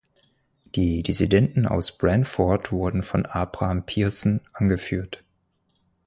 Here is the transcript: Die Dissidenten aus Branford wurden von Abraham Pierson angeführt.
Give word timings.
Die 0.73 1.03
Dissidenten 1.03 1.67
aus 1.67 1.95
Branford 1.95 2.71
wurden 2.71 3.03
von 3.03 3.27
Abraham 3.27 3.85
Pierson 3.85 4.41
angeführt. 4.51 5.23